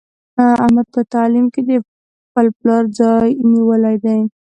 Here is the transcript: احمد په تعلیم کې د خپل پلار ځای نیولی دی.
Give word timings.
احمد 0.63 0.87
په 0.95 1.01
تعلیم 1.13 1.45
کې 1.53 1.61
د 1.69 1.71
خپل 2.25 2.45
پلار 2.59 2.83
ځای 2.99 3.27
نیولی 3.51 3.95
دی. 4.03 4.19